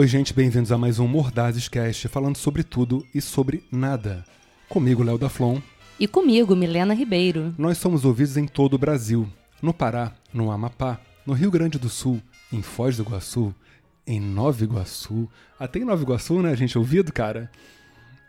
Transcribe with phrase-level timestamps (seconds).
[0.00, 4.24] Oi, gente, bem-vindos a mais um Mordazes Cast, falando sobre tudo e sobre nada.
[4.66, 5.60] Comigo, Léo da Flon.
[5.98, 7.54] E comigo, Milena Ribeiro.
[7.58, 9.28] Nós somos ouvidos em todo o Brasil.
[9.60, 12.18] No Pará, no Amapá, no Rio Grande do Sul,
[12.50, 13.54] em Foz do Iguaçu,
[14.06, 15.28] em Nova Iguaçu.
[15.58, 16.78] Até em Nova Iguaçu, né, gente?
[16.78, 17.50] Ouvido, cara?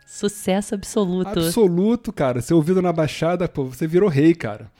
[0.06, 1.40] Sucesso absoluto.
[1.40, 2.42] Absoluto, cara.
[2.42, 4.70] Ser ouvido na Baixada, pô, você virou rei, cara.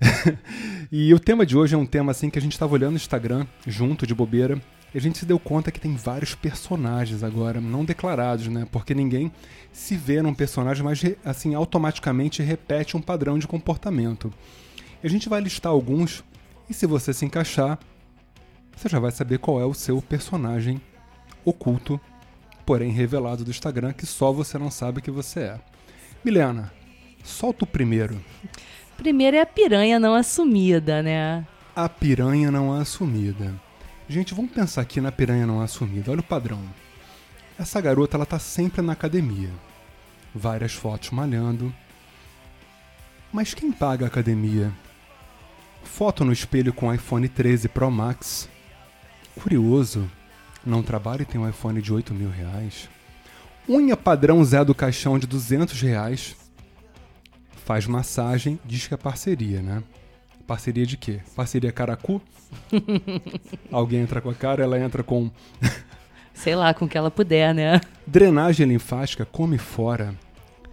[0.90, 2.96] e o tema de hoje é um tema assim que a gente estava olhando no
[2.96, 4.58] Instagram, junto de bobeira,
[4.98, 8.66] a gente se deu conta que tem vários personagens agora, não declarados, né?
[8.70, 9.30] Porque ninguém
[9.72, 14.32] se vê num personagem, mas assim, automaticamente repete um padrão de comportamento.
[15.02, 16.24] A gente vai listar alguns,
[16.68, 17.78] e se você se encaixar,
[18.76, 20.80] você já vai saber qual é o seu personagem
[21.44, 22.00] oculto,
[22.66, 25.60] porém revelado do Instagram, que só você não sabe que você é.
[26.24, 26.72] Milena,
[27.22, 28.20] solta o primeiro.
[28.96, 31.46] Primeiro é a piranha não assumida, né?
[31.74, 33.54] A piranha não assumida.
[34.10, 36.10] Gente, vamos pensar aqui na piranha não assumida.
[36.10, 36.60] Olha o padrão.
[37.56, 39.50] Essa garota, ela tá sempre na academia.
[40.34, 41.72] Várias fotos malhando.
[43.32, 44.72] Mas quem paga a academia?
[45.84, 48.48] Foto no espelho com iPhone 13 Pro Max.
[49.40, 50.10] Curioso,
[50.66, 52.88] não trabalha e tem um iPhone de 8 mil reais.
[53.68, 56.34] Unha padrão Zé do Caixão de 200 reais
[57.64, 59.84] faz massagem, diz que é parceria, né?
[60.46, 61.20] Parceria de quê?
[61.34, 62.20] Parceria Caracu?
[63.70, 65.30] Alguém entra com a cara, ela entra com.
[66.34, 67.80] Sei lá, com o que ela puder, né?
[68.06, 70.14] Drenagem linfática, come fora.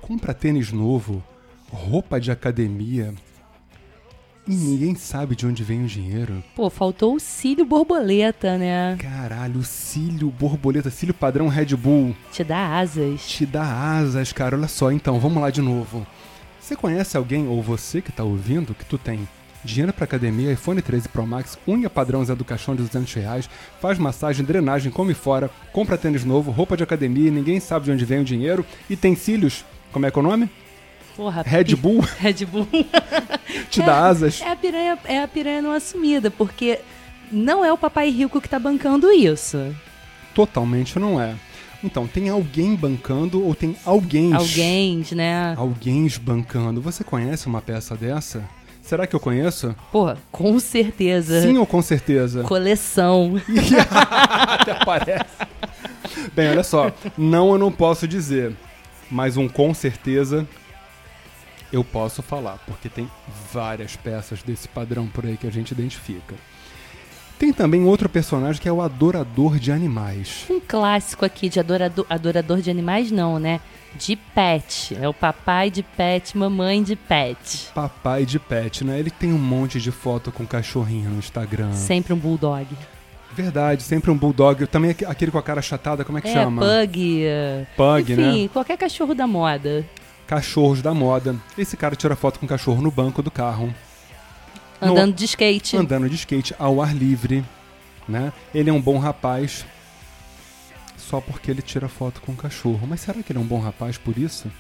[0.02, 1.22] Compra tênis novo,
[1.70, 3.14] roupa de academia.
[4.48, 6.42] E ninguém sabe de onde vem o dinheiro.
[6.56, 8.96] Pô, faltou o cílio borboleta, né?
[8.98, 12.16] Caralho, cílio borboleta, cílio padrão Red Bull.
[12.32, 13.28] Te dá asas.
[13.28, 14.56] Te dá asas, cara.
[14.56, 16.08] Olha só, então, vamos lá de novo.
[16.62, 19.28] Você conhece alguém, ou você que está ouvindo, que tu tem
[19.64, 23.50] dinheiro para academia, iPhone 13 Pro Max, unha padrão Zé do Caixão de 200 reais,
[23.82, 28.06] faz massagem, drenagem, come fora, compra tênis novo, roupa de academia, ninguém sabe de onde
[28.06, 30.50] vem o dinheiro e tem cílios, como é que é o nome?
[31.16, 32.02] Porra, Red Bull.
[32.20, 32.68] Red Bull.
[33.72, 34.40] Te dá asas.
[34.42, 36.80] É a, piranha, é a piranha não assumida, porque
[37.32, 39.76] não é o papai rico que tá bancando isso.
[40.36, 41.36] Totalmente não é.
[41.84, 44.34] Então, tem alguém bancando ou tem alguém.
[44.34, 45.56] Alguém, né?
[45.56, 46.82] Alguém bancando.
[46.82, 48.44] Você conhece uma peça dessa?
[48.88, 49.76] Será que eu conheço?
[49.92, 51.42] Pô, com certeza.
[51.42, 52.44] Sim ou com certeza?
[52.44, 53.34] Coleção.
[54.50, 55.26] Até parece.
[56.34, 56.90] Bem, olha só.
[57.18, 58.56] Não, eu não posso dizer.
[59.12, 60.48] Mas um com certeza
[61.70, 63.12] eu posso falar, porque tem
[63.52, 66.36] várias peças desse padrão por aí que a gente identifica.
[67.38, 70.46] Tem também outro personagem que é o adorador de animais.
[70.50, 73.60] Um clássico aqui de adorador, adorador de animais, não, né?
[73.96, 74.96] De pet.
[75.00, 77.70] É o papai de pet, mamãe de pet.
[77.74, 79.00] Papai de pet, né?
[79.00, 81.74] Ele tem um monte de foto com cachorrinho no Instagram.
[81.74, 82.68] Sempre um bulldog.
[83.34, 84.66] Verdade, sempre um bulldog.
[84.68, 86.62] Também aquele com a cara achatada, como é que é, chama?
[86.62, 87.24] Pug.
[87.76, 88.30] Pug, Enfim, né?
[88.30, 89.86] Enfim, qualquer cachorro da moda.
[90.26, 91.36] Cachorros da moda.
[91.58, 93.74] Esse cara tira foto com o cachorro no banco do carro.
[94.82, 95.78] Andando no, de skate.
[95.78, 97.44] Andando de skate ao ar livre,
[98.08, 98.32] né?
[98.54, 99.66] Ele é um bom rapaz
[101.08, 102.86] só porque ele tira foto com o cachorro.
[102.86, 104.52] Mas será que ele é um bom rapaz por isso?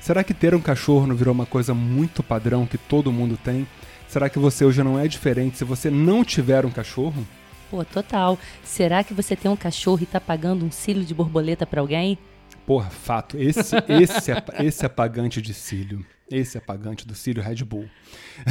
[0.00, 3.66] Será que ter um cachorro não virou uma coisa muito padrão que todo mundo tem?
[4.08, 7.24] Será que você hoje não é diferente se você não tiver um cachorro?
[7.70, 8.38] Pô, total.
[8.62, 12.18] Será que você tem um cachorro e tá pagando um cílio de borboleta para alguém?
[12.66, 13.38] Porra, fato.
[13.38, 16.04] Esse, esse, é, esse é apagante de cílio.
[16.30, 17.88] Esse é apagante do cílio Red Bull.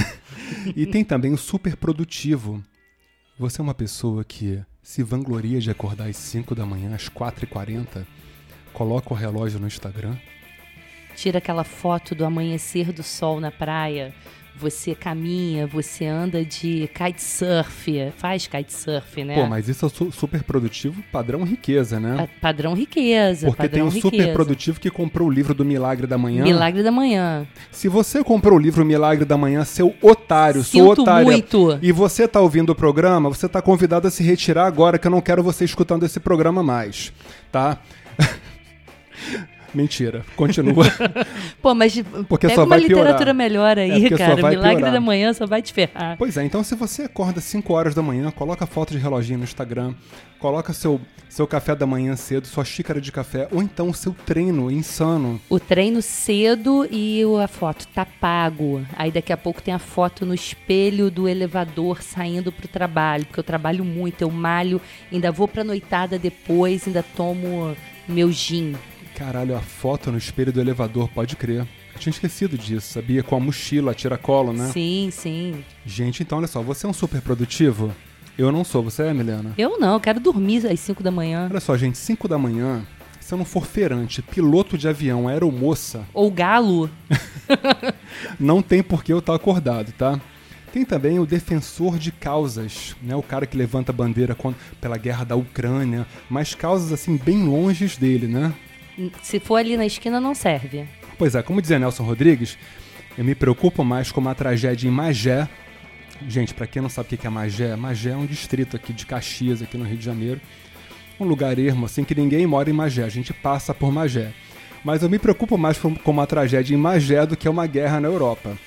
[0.76, 2.64] e tem também o super produtivo.
[3.38, 8.06] Você é uma pessoa que se vangloria de acordar às 5 da manhã, às 4h40,
[8.74, 10.18] coloca o relógio no Instagram.
[11.16, 14.14] Tira aquela foto do amanhecer do sol na praia,
[14.56, 19.36] você caminha, você anda de kitesurf, faz kitesurf, né?
[19.36, 22.16] Pô, mas isso é su super produtivo padrão riqueza, né?
[22.18, 23.48] Pa padrão riqueza.
[23.48, 26.44] Porque padrão tem o super produtivo que comprou o livro do Milagre da Manhã.
[26.44, 27.48] Milagre da Manhã.
[27.72, 31.26] Se você comprou o livro Milagre da Manhã, seu otário, Sinto sou otário.
[31.26, 31.80] muito.
[31.82, 35.12] E você tá ouvindo o programa, você tá convidado a se retirar agora, que eu
[35.12, 37.12] não quero você escutando esse programa mais,
[37.52, 37.80] tá?
[39.74, 40.86] Mentira, continua.
[41.62, 41.94] Pô, mas
[42.30, 43.34] porque pega só uma vai literatura piorar.
[43.36, 44.36] melhor aí, É, cara.
[44.36, 44.92] Milagre piorar.
[44.94, 46.16] da manhã só vai te ferrar.
[46.18, 49.44] Pois é, então se você acorda 5 horas da manhã, coloca foto de reloginho no
[49.44, 49.94] Instagram,
[50.40, 54.14] coloca seu, seu café da manhã cedo, sua xícara de café, ou então o seu
[54.26, 55.40] treino insano.
[55.50, 58.86] O treino cedo e a foto tá pago.
[58.96, 63.40] Aí daqui a pouco tem a foto no espelho do elevador saindo pro trabalho, porque
[63.40, 64.80] eu trabalho muito, eu malho,
[65.12, 67.76] ainda vou pra noitada depois, ainda tomo
[68.08, 68.76] meu gin.
[69.16, 71.68] Caralho, a foto no espelho do elevador, pode crer.
[71.94, 73.22] Eu tinha esquecido disso, sabia?
[73.22, 74.70] Com a mochila, a tiracolo, né?
[74.74, 75.64] Sim, sim.
[75.86, 77.94] Gente, então olha só, você é um super produtivo?
[78.36, 79.54] Eu não sou, você é, Milena?
[79.58, 81.48] Eu não, eu quero dormir às 5 da manhã.
[81.52, 82.84] Olha só, gente, 5 da manhã,
[83.20, 86.90] se eu não for feirante, piloto de avião, aeromoça, Ou galo.
[88.40, 90.20] não tem por que eu estar acordado, tá?
[90.74, 93.16] Tem também o defensor de causas, né?
[93.16, 94.36] O cara que levanta a bandeira
[94.82, 98.52] pela guerra da Ucrânia, mas causas assim bem longes dele, né?
[99.22, 100.86] Se for ali na esquina, não serve.
[101.18, 102.58] Pois é, como dizia Nelson Rodrigues,
[103.18, 105.48] eu me preocupo mais com uma tragédia em Magé.
[106.28, 109.06] Gente, pra quem não sabe o que é Magé, Magé é um distrito aqui de
[109.06, 110.42] Caxias, aqui no Rio de Janeiro.
[111.20, 114.32] Um lugar ermo, assim, que ninguém mora em Magé, a gente passa por Magé.
[114.84, 118.08] Mas eu me preocupo mais com uma tragédia em Magé do que uma guerra na
[118.08, 118.58] Europa.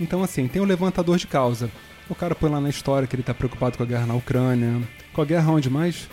[0.00, 1.70] Então, assim, tem o levantador de causa.
[2.08, 4.80] O cara põe lá na história que ele tá preocupado com a guerra na Ucrânia.
[5.12, 6.08] Com a guerra onde mais?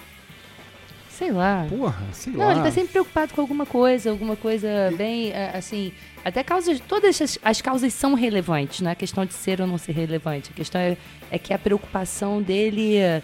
[1.17, 1.65] Sei lá.
[1.69, 2.51] Porra, sei Não, lá.
[2.51, 5.93] ele tá sempre preocupado com alguma coisa, alguma coisa bem, é, assim,
[6.25, 9.77] até causas, todas as, as causas são relevantes, não é questão de ser ou não
[9.77, 10.97] ser relevante, a questão é,
[11.31, 13.21] é que a preocupação dele é,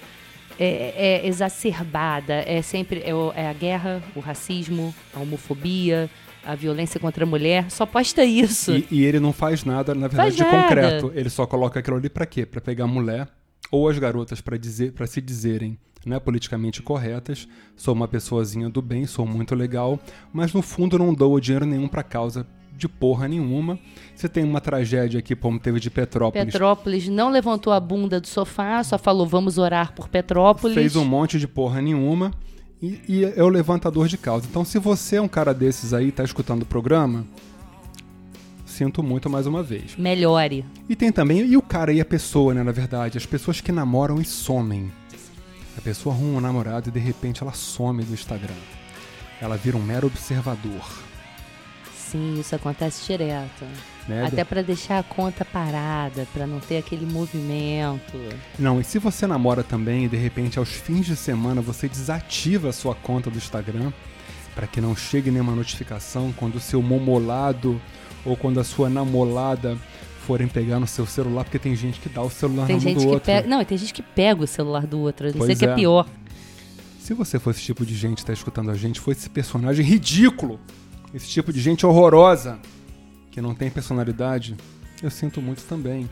[0.57, 6.09] é exacerbada, é sempre, é, é a guerra, o racismo, a homofobia,
[6.45, 8.71] a violência contra a mulher, só posta isso.
[8.71, 10.63] E, e ele não faz nada, na verdade, Faz de nada.
[10.63, 11.11] concreto.
[11.13, 12.45] Ele só coloca aquilo ali pra quê?
[12.45, 13.27] Pra pegar a mulher
[13.71, 17.47] ou as garotas pra dizer, para se dizerem né, politicamente corretas.
[17.75, 19.99] Sou uma pessoazinha do bem, sou muito legal,
[20.33, 22.45] mas no fundo não dou dinheiro nenhum pra causa
[22.75, 23.79] de porra nenhuma.
[24.15, 26.45] Você tem uma tragédia aqui, como teve de Petrópolis.
[26.45, 30.75] Petrópolis não levantou a bunda do sofá, só falou vamos orar por Petrópolis.
[30.75, 32.31] fez um monte de porra nenhuma
[32.81, 34.47] e, e é o levantador de causa.
[34.49, 37.25] Então, se você é um cara desses aí, tá escutando o programa,
[38.71, 39.95] sinto muito mais uma vez.
[39.97, 40.65] Melhore.
[40.89, 43.71] E tem também, e o cara e a pessoa, né, na verdade, as pessoas que
[43.71, 44.91] namoram e somem.
[45.77, 48.55] A pessoa arruma um namorado e de repente ela some do Instagram.
[49.39, 50.85] Ela vira um mero observador.
[51.95, 53.65] Sim, isso acontece direto.
[54.07, 54.25] Né?
[54.25, 58.17] Até pra deixar a conta parada, pra não ter aquele movimento.
[58.59, 62.69] Não, e se você namora também e de repente aos fins de semana você desativa
[62.69, 63.93] a sua conta do Instagram
[64.53, 67.81] para que não chegue nenhuma notificação quando o seu momolado
[68.25, 69.77] ou quando a sua namolada
[70.25, 72.89] forem pegar no seu celular, porque tem gente que dá o celular Tem na mão
[72.91, 73.25] gente do que outro.
[73.25, 73.47] pega.
[73.47, 75.25] Não, e tem gente que pega o celular do outro.
[75.27, 75.75] Não sei Pois que é é.
[75.75, 76.07] pior.
[76.99, 79.83] Se você for esse tipo de gente que tá escutando a gente, foi esse personagem
[79.83, 80.59] ridículo,
[81.13, 82.59] esse tipo de gente horrorosa,
[83.31, 84.55] que não tem personalidade,
[85.01, 86.09] eu sinto muito também.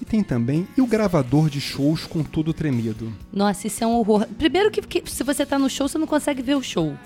[0.00, 3.12] E tem também e o gravador de shows com tudo tremido.
[3.32, 4.26] Nossa, isso é um horror.
[4.38, 6.96] Primeiro que, que se você tá no show, você não consegue ver o show.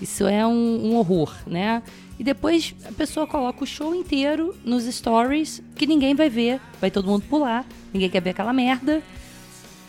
[0.00, 1.82] Isso é um, um horror, né?
[2.20, 6.60] E depois a pessoa coloca o show inteiro nos stories que ninguém vai ver.
[6.78, 7.64] Vai todo mundo pular.
[7.94, 9.00] Ninguém quer ver aquela merda.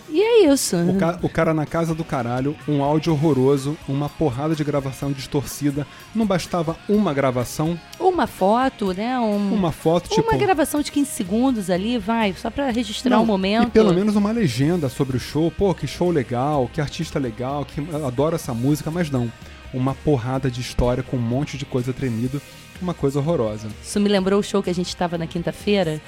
[0.10, 0.78] E é isso.
[0.78, 5.12] O, ca- o cara na casa do caralho, um áudio horroroso, uma porrada de gravação
[5.12, 5.86] distorcida.
[6.16, 9.20] Não bastava uma gravação, Uma foto, né?
[9.20, 10.22] Um, uma foto, tipo.
[10.30, 13.68] Uma gravação de 15 segundos ali, vai, só pra registrar o momento.
[13.68, 15.52] E pelo menos uma legenda sobre o show.
[15.52, 19.30] Pô, que show legal, que artista legal, que adora essa música, mas não.
[19.74, 22.42] Uma porrada de história com um monte de coisa tremido,
[22.82, 23.68] uma coisa horrorosa.
[23.84, 26.02] Isso me lembrou o show que a gente tava na quinta-feira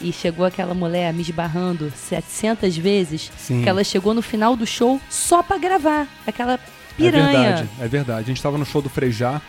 [0.00, 3.62] e chegou aquela mulher me esbarrando 700 vezes, Sim.
[3.62, 6.06] que ela chegou no final do show só pra gravar.
[6.26, 6.58] Aquela É
[6.96, 7.26] piranha.
[7.32, 8.20] verdade, é verdade.
[8.24, 9.40] A gente tava no show do Frejá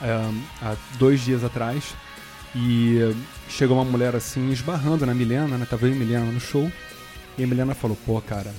[0.00, 0.30] é,
[0.62, 1.94] há dois dias atrás
[2.54, 3.12] e é,
[3.50, 5.66] chegou uma mulher assim esbarrando na Milena, né?
[5.68, 6.70] Tava eu e Milena no show
[7.36, 8.54] e a Milena falou: pô, cara,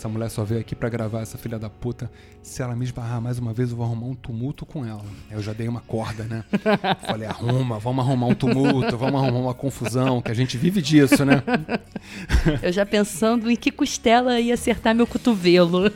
[0.00, 2.10] essa mulher só veio aqui pra gravar essa filha da puta.
[2.42, 5.04] Se ela me esbarrar mais uma vez, eu vou arrumar um tumulto com ela.
[5.30, 6.42] Eu já dei uma corda, né?
[7.06, 11.22] Falei: arruma, vamos arrumar um tumulto, vamos arrumar uma confusão, que a gente vive disso,
[11.26, 11.42] né?
[12.62, 15.92] Eu já pensando em que costela ia acertar meu cotovelo.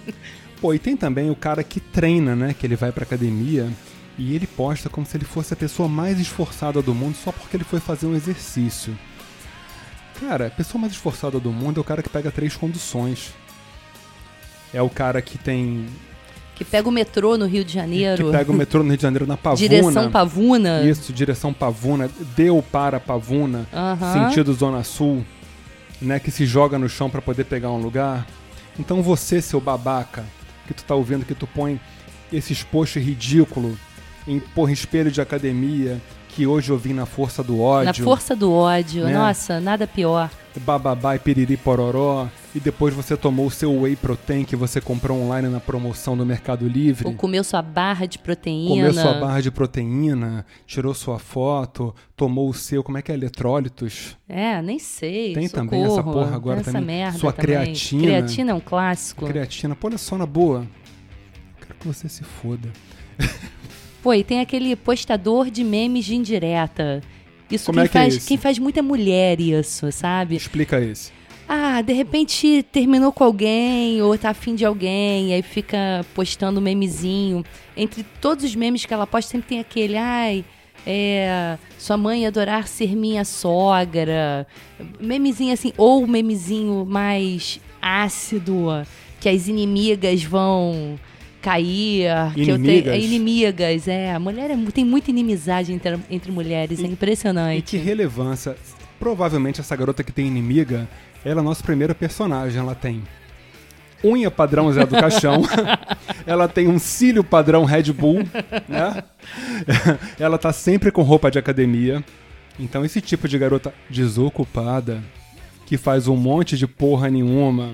[0.61, 2.53] Pô, e tem também o cara que treina, né?
[2.53, 3.71] Que ele vai pra academia
[4.19, 7.57] e ele posta como se ele fosse a pessoa mais esforçada do mundo só porque
[7.57, 8.95] ele foi fazer um exercício.
[10.21, 13.33] Cara, a pessoa mais esforçada do mundo é o cara que pega três conduções.
[14.75, 15.87] É o cara que tem.
[16.57, 18.31] Que pega o metrô no Rio de que Janeiro.
[18.31, 19.69] pega o metrô no Rio de Janeiro na Pavuna.
[19.69, 20.83] Direção Pavuna.
[20.83, 22.11] Isso, direção Pavuna.
[22.37, 23.67] Deu para Pavuna.
[24.13, 25.25] Sentido Zona Sul.
[26.03, 26.19] Né?
[26.19, 28.27] Que se joga no chão pra poder pegar um lugar.
[28.79, 30.25] Então você, seu babaca,
[30.67, 31.81] que tu tá ouvindo, que tu põe
[32.33, 33.77] esses posts ridículos
[34.27, 36.01] em porra, espelho de academia,
[36.31, 37.87] que hoje eu vim na força do ódio.
[37.87, 39.05] Na força do ódio.
[39.05, 39.13] Né?
[39.13, 40.31] Nossa, nada pior.
[40.61, 45.21] Bababá e piriri pororó, e depois você tomou o seu whey protein que você comprou
[45.21, 47.07] online na promoção do Mercado Livre.
[47.07, 48.69] Ou comeu sua barra de proteína.
[48.69, 53.15] Comeu sua barra de proteína, tirou sua foto, tomou o seu, como é que é,
[53.15, 54.17] eletrólitos?
[54.29, 55.35] É, nem sei.
[55.35, 55.69] Tem socorro.
[55.69, 56.85] também essa porra agora Essa também.
[56.99, 57.47] merda Sua também.
[57.47, 58.03] creatina.
[58.03, 59.27] Creatina é um clássico.
[59.27, 59.75] Creatina.
[59.75, 60.67] Pô, olha só, na boa.
[61.61, 62.69] Quero que você se foda.
[64.03, 67.01] Pô, e tem aquele postador de memes de indireta.
[67.55, 68.27] Isso Como quem é que é faz, esse?
[68.27, 70.37] quem faz muita mulher isso, sabe?
[70.37, 71.13] Explica esse.
[71.49, 77.45] Ah, de repente terminou com alguém ou tá afim de alguém, aí fica postando memezinho.
[77.77, 80.43] Entre todos os memes que ela posta, sempre tem aquele, ai,
[80.87, 84.47] é, sua mãe adorar ser minha sogra.
[84.99, 88.69] Memezinho assim, ou memezinho mais ácido,
[89.21, 90.99] que as inimigas vão
[91.45, 92.09] cair.
[92.35, 92.85] Que eu Inimigas?
[92.85, 94.15] tenho, é, inimigas, é.
[94.15, 97.63] A mulher é tem muita inimizade entre, entre mulheres, é E impressionante.
[97.63, 98.57] que relevância.
[98.99, 100.89] Provavelmente essa garota que tem inimiga,
[101.25, 102.59] ela é a nossa primeira personagem.
[102.59, 103.03] Ela tem
[104.03, 105.43] unha padrão Zé do Caixão,
[106.27, 108.21] ela tem um cílio padrão Red Bull,
[108.69, 109.03] né?
[110.21, 112.05] ela tá sempre com roupa de academia.
[112.59, 115.03] Então esse tipo de garota desocupada,
[115.67, 117.73] que faz um monte de porra nenhuma,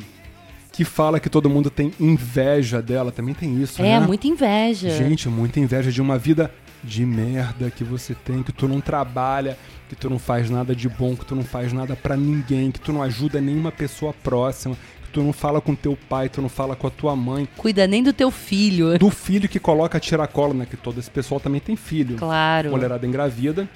[0.81, 4.07] que fala que todo mundo tem inveja dela, também tem isso, É, né?
[4.07, 4.89] muita inveja.
[4.89, 6.51] Gente, muita inveja de uma vida
[6.83, 9.59] de merda que você tem, que tu não trabalha,
[9.91, 12.81] que tu não faz nada de bom, que tu não faz nada pra ninguém, que
[12.81, 16.49] tu não ajuda nenhuma pessoa próxima, que tu não fala com teu pai, tu não
[16.49, 18.99] fala com a tua mãe, Cuida nem do teu filho.
[18.99, 20.65] do filho que coloca a tiracola, né?
[20.65, 22.17] Que todo esse pessoal também tem filho.
[22.17, 22.71] Claro.
[22.71, 23.69] Mulherada engravida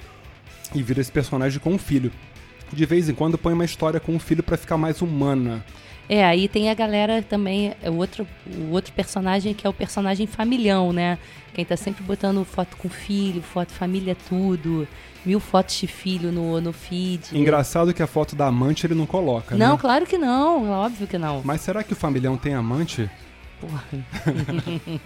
[0.73, 2.11] e vira esse personagem com um filho.
[2.73, 5.63] De vez em quando põe uma história com o filho pra ficar mais humana.
[6.07, 9.73] É, aí tem a galera também, é o outro, o outro personagem que é o
[9.73, 11.17] personagem familhão, né?
[11.53, 14.87] Quem tá sempre botando foto com filho, foto família tudo,
[15.25, 17.35] mil fotos de filho no, no feed.
[17.35, 19.77] Engraçado que a foto da amante ele não coloca, Não, né?
[19.81, 21.41] claro que não, óbvio que não.
[21.43, 23.09] Mas será que o familhão tem amante?
[23.59, 23.83] Porra.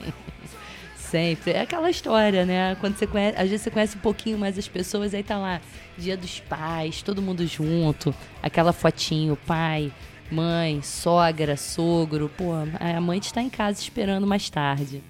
[0.96, 1.54] Sempre.
[1.54, 2.76] É aquela história, né?
[2.80, 5.60] Quando você conhece, às vezes você conhece um pouquinho mais as pessoas, aí tá lá,
[5.98, 8.14] dia dos pais, todo mundo junto,
[8.44, 9.92] aquela fotinho, pai,
[10.32, 12.30] mãe, sogra, sogro.
[12.38, 15.04] Pô, a amante está em casa esperando mais tarde.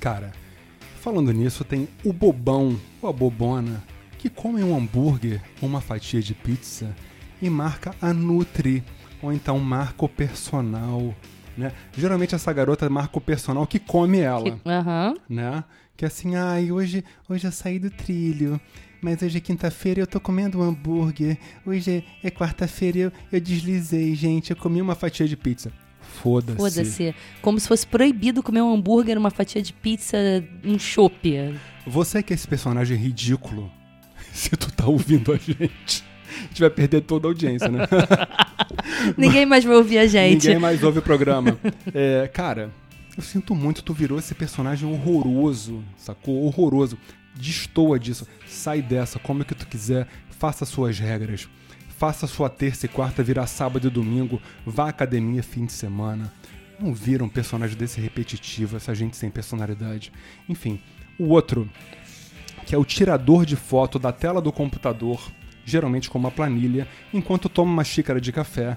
[0.00, 0.32] Cara,
[1.00, 3.82] falando nisso, tem o bobão ou a bobona
[4.18, 6.94] que come um hambúrguer ou uma fatia de pizza
[7.42, 8.82] e marca a Nutri,
[9.20, 11.14] ou então marca o personal,
[11.58, 11.72] né?
[11.96, 15.14] Geralmente essa garota marca o personal que come ela, Que- Aham.
[15.28, 15.64] né?
[15.96, 18.58] Que é assim, ai, hoje, hoje eu saí do trilho,
[19.04, 23.00] mas hoje é quinta-feira e eu tô comendo um hambúrguer, hoje é, é quarta-feira e
[23.02, 25.70] eu, eu deslizei, gente, eu comi uma fatia de pizza.
[26.00, 26.56] Foda-se.
[26.56, 27.14] Foda-se.
[27.42, 30.16] Como se fosse proibido comer um hambúrguer, uma fatia de pizza,
[30.64, 31.54] um chopp.
[31.86, 33.70] Você que é esse personagem ridículo,
[34.32, 36.02] se tu tá ouvindo a gente,
[36.38, 37.86] a gente vai perder toda a audiência, né?
[39.18, 40.46] Ninguém mais vai ouvir a gente.
[40.46, 41.58] Ninguém mais ouve o programa.
[41.92, 42.70] É, cara,
[43.18, 46.46] eu sinto muito, tu virou esse personagem horroroso, sacou?
[46.46, 46.96] Horroroso.
[47.34, 48.26] Destoa disso.
[48.46, 51.48] Sai dessa, come o que tu quiser, faça suas regras.
[51.96, 54.40] Faça sua terça e quarta virar sábado e domingo.
[54.66, 56.32] Vá à academia fim de semana.
[56.78, 60.12] Não vira um personagem desse repetitivo, essa gente sem personalidade.
[60.48, 60.80] Enfim,
[61.18, 61.70] o outro,
[62.66, 65.20] que é o tirador de foto da tela do computador,
[65.64, 68.76] geralmente com uma planilha, enquanto toma uma xícara de café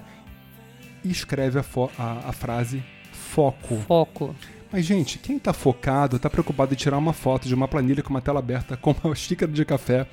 [1.04, 1.64] e escreve a,
[1.98, 3.78] a- a frase foco.
[3.86, 4.34] Foco.
[4.70, 8.10] Mas, gente, quem tá focado tá preocupado em tirar uma foto de uma planilha com
[8.10, 10.06] uma tela aberta com uma xícara de café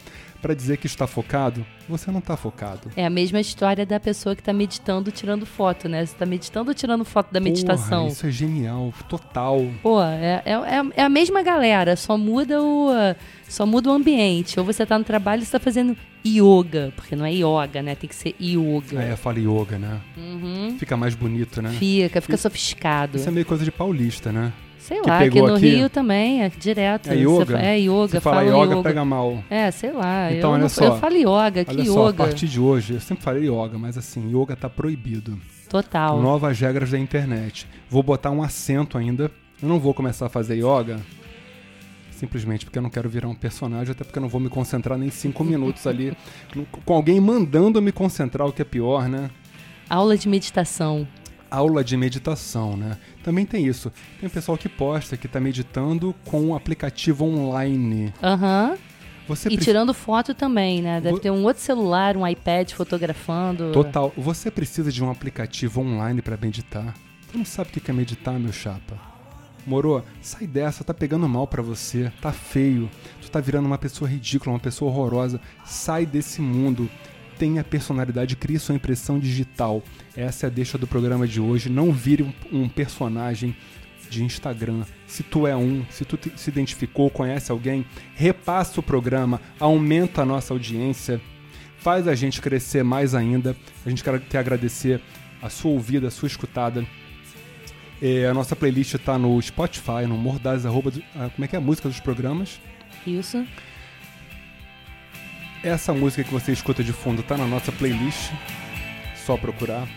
[0.46, 1.66] para dizer que está focado?
[1.90, 2.92] Você não tá focado.
[2.96, 6.06] É a mesma história da pessoa que tá meditando tirando foto, né?
[6.06, 8.02] Você tá meditando tirando foto da meditação?
[8.04, 9.66] Porra, isso é genial, total.
[9.82, 12.92] Pô, é, é, é- é a mesma galera, só muda o
[13.50, 14.60] só muda o ambiente.
[14.60, 17.96] Ou você tá no trabalho e você tá fazendo yoga, porque não é yoga, né?
[17.96, 19.02] Tem que ser yoga.
[19.02, 20.00] É, fala yoga, né?
[20.16, 20.76] Uhum.
[20.78, 21.72] Fica mais bonito, né?
[21.72, 23.18] Fica, fica sofiscado.
[23.18, 24.54] Isso é meio coisa de paulista, né?
[24.88, 25.68] Sei lá, aqui no aqui.
[25.76, 27.08] Rio também, é direto.
[27.10, 27.46] É Você yoga?
[27.58, 29.44] fa- é yoga, Se fala fala yoga, pega mal.
[29.50, 30.32] É, sei lá.
[30.32, 30.84] Então, eu, olha não, só.
[30.86, 32.14] eu falo yoga, que Olha só, a yoga.
[32.26, 35.40] partir de hoje, eu sempre falei yoga, mas assim, yoga tá proibido.
[35.68, 36.22] Total.
[36.22, 37.68] Novas regras da internet.
[37.90, 39.32] Vou botar um acento ainda.
[39.60, 41.00] Eu não vou começar a fazer yoga.
[42.12, 44.98] Simplesmente porque eu não quero virar um personagem, até porque eu não vou me concentrar
[44.98, 46.16] nem cinco minutos ali.
[46.86, 49.30] Com alguém mandando eu me concentrar, o que é pior, né?
[49.90, 51.08] Aula de meditação.
[51.52, 52.98] Aula de meditação, né?
[53.26, 53.92] Também tem isso.
[54.22, 58.14] Tem pessoal que posta que tá meditando com um aplicativo online.
[58.22, 58.78] Aham.
[59.28, 61.02] Você E pre- tirando foto também, né?
[61.02, 63.72] Deve Vo- ter um outro celular, um iPad fotografando.
[63.72, 64.14] Total.
[64.16, 66.94] Você precisa de um aplicativo online pra meditar.
[67.32, 68.96] Tu não sabe o que é meditar, meu chapa.
[69.66, 72.88] Moro, sai dessa, tá pegando mal pra você, tá feio.
[73.20, 75.42] Tu tá virando uma pessoa ridícula, uma pessoa horrorosa.
[75.66, 76.88] Sai desse mundo.
[77.38, 79.84] Tenha personalidade, crie sua impressão digital.
[80.16, 81.70] Essa é a deixa do programa de hoje.
[81.70, 83.56] Não vire um, um personagem
[84.10, 84.84] de Instagram.
[85.08, 90.22] Se tu é um, se tu te- se identificou, conhece alguém, repassa o programa, aumenta
[90.22, 91.20] a nossa audiência
[91.78, 93.56] faz a gente crescer mais ainda.
[93.86, 95.00] A gente quer, quer agradecer
[95.40, 96.84] a sua ouvida, a sua escutada.
[98.02, 101.60] É, a nossa playlist está no Spotify, no Mordaz, arroba, ah, como é que é
[101.60, 102.60] a música dos programas?
[103.06, 103.46] Isso.
[105.64, 108.32] Essa música que você escuta de fundo está na nossa playlist,
[109.16, 109.88] só procurar.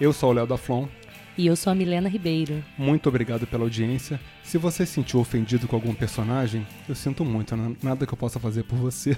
[0.00, 0.88] Eu sou o Léo da Flon.
[1.36, 2.64] E eu sou a Milena Ribeiro.
[2.76, 4.18] Muito obrigado pela audiência.
[4.42, 7.76] Se você se sentiu ofendido com algum personagem, eu sinto muito, né?
[7.80, 9.16] nada que eu possa fazer por você.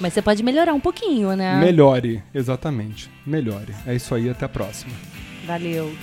[0.00, 1.60] Mas você pode melhorar um pouquinho, né?
[1.60, 3.10] Melhore, exatamente.
[3.26, 3.74] Melhore.
[3.86, 4.92] É isso aí, até a próxima.
[5.46, 5.94] Valeu.